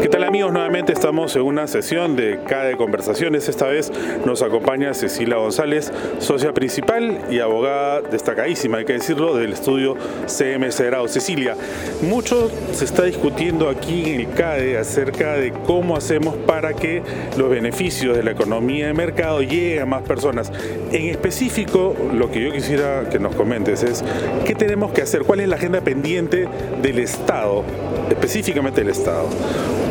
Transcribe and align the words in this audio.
¿Qué 0.00 0.08
tal 0.08 0.24
amigos? 0.24 0.52
Nuevamente 0.52 0.92
estamos 0.92 1.36
en 1.36 1.42
una 1.42 1.66
sesión 1.66 2.16
de 2.16 2.40
CADE 2.48 2.76
Conversaciones. 2.76 3.48
Esta 3.48 3.66
vez 3.66 3.92
nos 4.24 4.42
acompaña 4.42 4.94
Cecilia 4.94 5.36
González, 5.36 5.92
socia 6.18 6.52
principal 6.52 7.20
y 7.30 7.40
abogada 7.40 8.00
destacadísima, 8.00 8.78
hay 8.78 8.84
que 8.84 8.94
decirlo, 8.94 9.36
del 9.36 9.52
estudio 9.52 9.96
CMS 10.26 10.80
Grado. 10.80 11.08
Cecilia, 11.08 11.56
mucho 12.00 12.50
se 12.72 12.84
está 12.84 13.04
discutiendo 13.04 13.68
aquí 13.68 14.10
en 14.10 14.20
el 14.20 14.30
CADE 14.34 14.78
acerca 14.78 15.34
de 15.34 15.52
cómo 15.52 15.96
hacemos 15.96 16.36
para 16.36 16.74
que 16.74 17.02
los 17.36 17.50
beneficios 17.50 18.16
de 18.16 18.22
la 18.22 18.30
economía 18.30 18.86
de 18.86 18.94
mercado 18.94 19.42
lleguen 19.42 19.82
a 19.82 19.86
más 19.86 20.02
personas. 20.02 20.52
En 20.90 21.08
específico, 21.08 21.94
lo 22.14 22.30
que 22.30 22.42
yo 22.42 22.52
quisiera 22.52 23.08
que 23.10 23.18
nos 23.18 23.34
comentes 23.34 23.82
es 23.82 24.04
qué 24.46 24.54
tenemos 24.54 24.92
que 24.92 25.02
hacer, 25.02 25.22
cuál 25.22 25.40
es 25.40 25.48
la 25.48 25.56
agenda 25.56 25.80
pendiente 25.80 26.48
del 26.80 26.98
Estado, 26.98 27.64
específicamente 28.10 28.80
del 28.80 28.90
Estado 28.90 29.28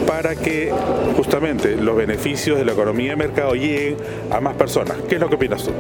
para 0.08 0.36
que 0.36 0.72
justamente 1.16 1.76
los 1.76 1.96
beneficios 1.96 2.58
de 2.58 2.66
la 2.66 2.74
economía 2.74 3.12
de 3.12 3.16
mercado 3.16 3.54
lleguen 3.54 3.98
a 4.30 4.40
más 4.40 4.56
personas. 4.56 4.98
¿Qué 5.08 5.16
es 5.16 5.22
lo 5.22 5.30
que 5.30 5.36
opinas 5.36 5.64
tú? 5.64 5.72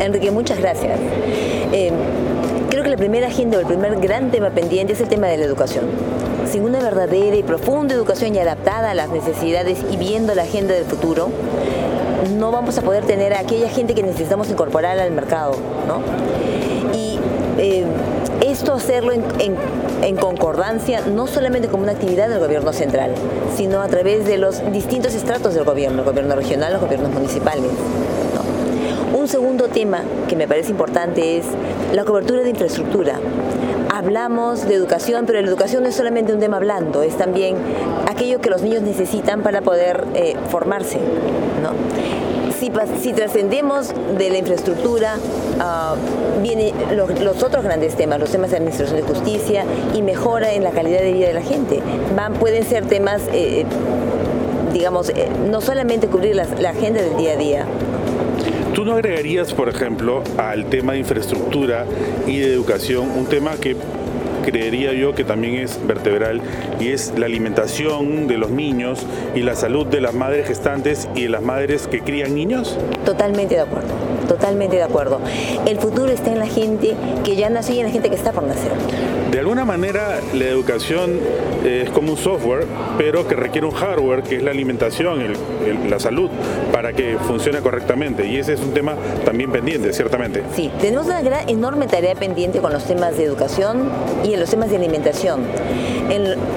Enrique, 0.00 0.30
muchas 0.30 0.58
gracias. 0.58 0.98
Eh, 1.72 1.90
creo 2.70 2.82
que 2.82 2.90
la 2.90 2.96
primera 2.96 3.28
agenda 3.28 3.58
o 3.58 3.60
el 3.60 3.66
primer 3.66 3.96
gran 4.00 4.30
tema 4.30 4.50
pendiente 4.50 4.94
es 4.94 5.00
el 5.00 5.08
tema 5.08 5.28
de 5.28 5.38
la 5.38 5.44
educación. 5.44 5.84
Sin 6.50 6.64
una 6.64 6.80
verdadera 6.80 7.36
y 7.36 7.42
profunda 7.42 7.94
educación 7.94 8.34
y 8.34 8.38
adaptada 8.38 8.90
a 8.90 8.94
las 8.94 9.10
necesidades 9.10 9.78
y 9.90 9.96
viendo 9.96 10.34
la 10.34 10.42
agenda 10.42 10.74
del 10.74 10.84
futuro, 10.84 11.28
no 12.36 12.50
vamos 12.50 12.78
a 12.78 12.82
poder 12.82 13.04
tener 13.04 13.32
a 13.34 13.40
aquella 13.40 13.68
gente 13.68 13.94
que 13.94 14.02
necesitamos 14.02 14.50
incorporar 14.50 14.98
al 14.98 15.10
mercado. 15.12 15.54
¿no? 15.86 16.02
Y 16.96 17.18
eh, 17.58 17.84
esto 18.44 18.72
hacerlo 18.72 19.12
en, 19.12 20.16
concordancia 20.16 21.00
no 21.06 21.26
solamente 21.26 21.68
como 21.68 21.84
una 21.84 21.92
actividad 21.92 22.28
del 22.28 22.38
gobierno 22.38 22.72
central, 22.72 23.12
sino 23.56 23.80
a 23.80 23.88
través 23.88 24.26
de 24.26 24.38
los 24.38 24.60
distintos 24.72 25.14
estratos 25.14 25.54
del 25.54 25.64
gobierno, 25.64 26.00
el 26.00 26.04
gobierno 26.04 26.34
regional, 26.34 26.72
los 26.72 26.82
gobiernos 26.82 27.10
municipales. 27.10 27.70
Un 29.14 29.28
segundo 29.28 29.68
tema 29.68 30.02
que 30.28 30.36
me 30.36 30.48
parece 30.48 30.70
importante 30.70 31.38
es 31.38 31.46
la 31.92 32.04
cobertura 32.04 32.42
de 32.42 32.50
infraestructura. 32.50 33.20
Hablamos 33.94 34.66
de 34.66 34.74
educación, 34.74 35.26
pero 35.26 35.40
la 35.40 35.48
educación 35.48 35.82
no 35.82 35.88
es 35.88 35.94
solamente 35.94 36.32
un 36.32 36.40
tema 36.40 36.58
blando, 36.58 37.02
es 37.02 37.16
también 37.16 37.56
aquello 38.08 38.40
que 38.40 38.50
los 38.50 38.62
niños 38.62 38.82
necesitan 38.82 39.42
para 39.42 39.60
poder 39.60 40.04
eh, 40.14 40.36
formarse. 40.50 40.98
¿no? 41.62 41.70
Si, 43.00 43.12
trascendemos 43.12 43.92
de 44.16 44.30
la 44.30 44.38
infraestructura, 44.38 45.16
uh, 45.16 46.42
vienen 46.42 46.72
los, 46.96 47.42
otros 47.42 47.64
grandes 47.64 47.96
temas, 47.96 48.20
los 48.20 48.30
temas 48.30 48.50
de 48.50 48.58
administración 48.58 49.00
de 49.00 49.02
justicia 49.02 49.64
y 49.94 50.02
mejora 50.02 50.52
en 50.52 50.62
la 50.62 50.70
calidad 50.70 51.00
de 51.00 51.12
vida 51.12 51.28
de 51.28 51.34
la 51.34 51.42
gente. 51.42 51.80
Van, 52.14 52.34
pueden 52.34 52.64
ser 52.64 52.86
temas, 52.86 53.22
eh, 53.32 53.64
digamos, 54.72 55.10
eh, 55.10 55.28
no 55.50 55.60
solamente 55.60 56.06
cubrir 56.06 56.36
la 56.36 56.70
agenda 56.70 57.02
del 57.02 57.16
día 57.16 57.32
a 57.32 57.36
día, 57.36 57.66
¿Tú 58.74 58.86
no 58.86 58.94
agregarías, 58.94 59.52
por 59.52 59.68
ejemplo, 59.68 60.22
al 60.38 60.64
tema 60.70 60.94
de 60.94 61.00
infraestructura 61.00 61.84
y 62.26 62.38
de 62.38 62.54
educación 62.54 63.10
un 63.10 63.26
tema 63.26 63.52
que 63.60 63.76
creería 64.42 64.92
yo 64.92 65.14
que 65.14 65.24
también 65.24 65.54
es 65.54 65.78
vertebral 65.86 66.40
y 66.80 66.88
es 66.88 67.12
la 67.16 67.26
alimentación 67.26 68.26
de 68.26 68.38
los 68.38 68.50
niños 68.50 69.06
y 69.34 69.40
la 69.40 69.54
salud 69.54 69.86
de 69.86 70.00
las 70.00 70.14
madres 70.14 70.46
gestantes 70.46 71.08
y 71.14 71.22
de 71.22 71.28
las 71.28 71.42
madres 71.42 71.86
que 71.86 72.00
crían 72.00 72.34
niños? 72.34 72.78
Totalmente 73.04 73.54
de 73.54 73.60
acuerdo, 73.62 73.94
totalmente 74.52 74.76
de 74.76 74.82
acuerdo. 74.82 75.20
El 75.66 75.78
futuro 75.78 76.10
está 76.10 76.30
en 76.30 76.38
la 76.38 76.46
gente 76.46 76.94
que 77.24 77.36
ya 77.36 77.48
nació 77.48 77.74
y 77.74 77.80
en 77.80 77.86
la 77.86 77.92
gente 77.92 78.10
que 78.10 78.16
está 78.16 78.32
por 78.32 78.44
nacer. 78.44 78.72
De 79.30 79.38
alguna 79.38 79.64
manera 79.64 80.20
la 80.34 80.44
educación 80.44 81.18
es 81.64 81.88
como 81.90 82.12
un 82.12 82.18
software, 82.18 82.66
pero 82.98 83.26
que 83.26 83.34
requiere 83.34 83.66
un 83.66 83.72
hardware, 83.72 84.22
que 84.22 84.36
es 84.36 84.42
la 84.42 84.50
alimentación, 84.50 85.22
la 85.88 85.98
salud, 85.98 86.28
para 86.70 86.92
que 86.92 87.16
funcione 87.16 87.60
correctamente. 87.60 88.26
Y 88.26 88.36
ese 88.36 88.54
es 88.54 88.60
un 88.60 88.74
tema 88.74 88.94
también 89.24 89.50
pendiente, 89.50 89.92
ciertamente. 89.92 90.42
Sí, 90.54 90.70
tenemos 90.80 91.06
una 91.06 91.22
gran, 91.22 91.48
enorme 91.48 91.86
tarea 91.86 92.14
pendiente 92.14 92.60
con 92.60 92.72
los 92.72 92.84
temas 92.84 93.16
de 93.16 93.24
educación 93.24 93.88
y 94.22 94.34
en 94.34 94.40
los 94.40 94.50
temas 94.50 94.68
de 94.68 94.76
alimentación. 94.76 95.44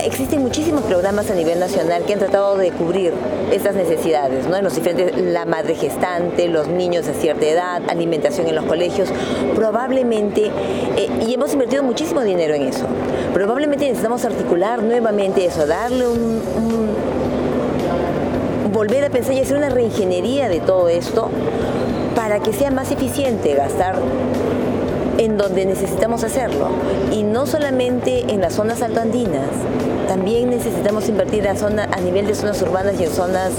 existen 0.03 0.41
muchísimos 0.41 0.83
programas 0.83 1.31
a 1.31 1.35
nivel 1.35 1.59
nacional 1.59 2.03
que 2.05 2.13
han 2.13 2.19
tratado 2.19 2.57
de 2.57 2.71
cubrir 2.71 3.13
estas 3.53 3.75
necesidades, 3.75 4.47
¿no? 4.47 4.57
En 4.57 4.63
los 4.63 4.75
diferentes, 4.75 5.17
la 5.17 5.45
madre 5.45 5.75
gestante, 5.75 6.49
los 6.49 6.67
niños 6.67 7.05
de 7.05 7.13
cierta 7.13 7.45
edad, 7.45 7.81
alimentación 7.89 8.47
en 8.47 8.55
los 8.55 8.65
colegios. 8.65 9.09
Probablemente, 9.55 10.51
eh, 10.97 11.09
y 11.27 11.33
hemos 11.33 11.53
invertido 11.53 11.83
muchísimo 11.83 12.21
dinero 12.21 12.53
en 12.53 12.63
eso. 12.63 12.85
Probablemente 13.33 13.85
necesitamos 13.85 14.25
articular 14.25 14.81
nuevamente 14.83 15.45
eso, 15.45 15.65
darle 15.67 16.07
un, 16.07 16.41
volver 18.71 19.05
a 19.05 19.09
pensar 19.09 19.33
y 19.33 19.39
hacer 19.39 19.57
una 19.57 19.69
reingeniería 19.69 20.49
de 20.49 20.59
todo 20.59 20.89
esto 20.89 21.29
para 22.15 22.39
que 22.41 22.51
sea 22.51 22.71
más 22.71 22.91
eficiente 22.91 23.53
gastar 23.55 23.95
en 25.17 25.37
donde 25.37 25.65
necesitamos 25.65 26.23
hacerlo. 26.23 26.69
Y 27.11 27.23
no 27.23 27.45
solamente 27.45 28.31
en 28.31 28.41
las 28.41 28.53
zonas 28.53 28.81
altoandinas, 28.81 29.49
también 30.07 30.49
necesitamos 30.49 31.09
invertir 31.09 31.47
a, 31.47 31.55
zona, 31.55 31.89
a 31.91 31.99
nivel 31.99 32.27
de 32.27 32.35
zonas 32.35 32.61
urbanas 32.61 32.95
y 32.99 33.05
en 33.05 33.11
zonas 33.11 33.51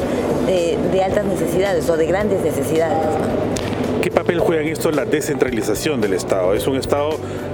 de, 0.46 1.02
altas 1.02 1.24
necesidades 1.24 1.88
o 1.90 1.96
de 1.96 2.06
grandes 2.06 2.42
necesidades. 2.42 2.98
¿Qué 4.02 4.10
papel 4.10 4.40
juega 4.40 4.62
en 4.62 4.68
esto 4.68 4.90
la 4.90 5.04
descentralización 5.04 6.00
del 6.00 6.12
Estado? 6.12 6.54
Es 6.54 6.66
un 6.66 6.76
Estado 6.76 7.10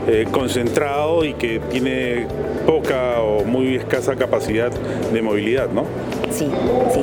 eh, 0.06 0.26
concentrado 0.30 1.24
y 1.24 1.34
que 1.34 1.60
tiene 1.70 2.26
poca 2.66 3.20
o 3.20 3.44
muy 3.44 3.76
escasa 3.76 4.16
capacidad 4.16 4.70
de 4.70 5.22
movilidad, 5.22 5.70
¿no? 5.70 5.84
Sí, 6.30 6.48
sí. 6.92 7.00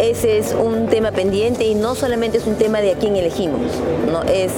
Ese 0.00 0.38
es 0.38 0.54
un 0.54 0.86
tema 0.86 1.12
pendiente 1.12 1.64
y 1.64 1.74
no 1.74 1.94
solamente 1.94 2.38
es 2.38 2.46
un 2.46 2.56
tema 2.56 2.80
de 2.80 2.92
a 2.92 2.94
quién 2.94 3.16
elegimos, 3.16 3.60
¿no? 4.10 4.22
Es, 4.24 4.52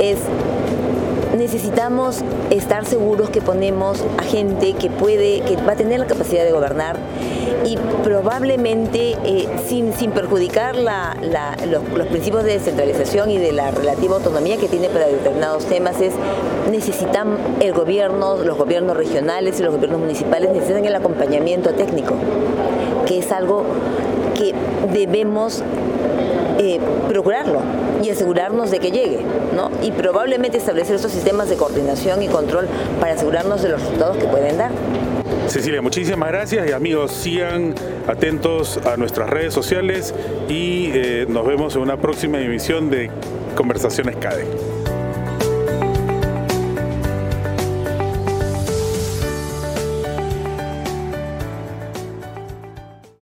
es 0.00 0.18
necesitamos 1.44 2.24
estar 2.48 2.86
seguros 2.86 3.28
que 3.28 3.42
ponemos 3.42 4.02
a 4.16 4.22
gente 4.22 4.72
que 4.72 4.88
puede, 4.88 5.42
que 5.42 5.56
va 5.56 5.72
a 5.72 5.76
tener 5.76 6.00
la 6.00 6.06
capacidad 6.06 6.42
de 6.42 6.52
gobernar 6.52 6.96
y 7.66 7.76
probablemente 8.02 9.14
eh, 9.24 9.46
sin, 9.68 9.92
sin, 9.92 10.12
perjudicar 10.12 10.74
la, 10.74 11.14
los, 11.68 12.06
principios 12.06 12.44
de 12.44 12.54
descentralización 12.54 13.30
y 13.30 13.36
de 13.36 13.52
la 13.52 13.70
relativa 13.72 14.16
autonomía 14.16 14.56
que 14.56 14.68
tiene 14.68 14.88
para 14.88 15.06
determinados 15.06 15.66
temas 15.66 16.00
es 16.00 16.14
necesitan 16.70 17.36
el 17.60 17.74
gobierno, 17.74 18.38
los 18.38 18.56
gobiernos 18.56 18.96
regionales 18.96 19.60
y 19.60 19.64
los 19.64 19.74
gobiernos 19.74 20.00
municipales 20.00 20.50
necesitan 20.50 20.86
el 20.86 20.94
acompañamiento 20.94 21.74
técnico, 21.74 22.14
que 23.06 23.18
es 23.18 23.30
algo 23.30 23.64
que 24.34 24.54
debemos 24.94 25.62
eh, 26.58 26.80
procurarlo 27.10 27.83
y 28.02 28.10
asegurarnos 28.10 28.70
de 28.70 28.78
que 28.78 28.90
llegue, 28.90 29.20
¿no? 29.54 29.70
Y 29.82 29.92
probablemente 29.92 30.58
establecer 30.58 30.96
estos 30.96 31.12
sistemas 31.12 31.48
de 31.48 31.56
coordinación 31.56 32.22
y 32.22 32.28
control 32.28 32.68
para 33.00 33.14
asegurarnos 33.14 33.62
de 33.62 33.70
los 33.70 33.80
resultados 33.80 34.16
que 34.16 34.26
pueden 34.26 34.58
dar. 34.58 34.70
Cecilia, 35.48 35.82
muchísimas 35.82 36.30
gracias 36.30 36.68
y 36.68 36.72
amigos, 36.72 37.12
sigan 37.12 37.74
atentos 38.06 38.78
a 38.84 38.96
nuestras 38.96 39.30
redes 39.30 39.52
sociales 39.52 40.14
y 40.48 40.90
eh, 40.94 41.26
nos 41.28 41.46
vemos 41.46 41.76
en 41.76 41.82
una 41.82 41.96
próxima 41.96 42.40
emisión 42.40 42.90
de 42.90 43.10
Conversaciones 43.54 44.16
CADE. 44.16 44.83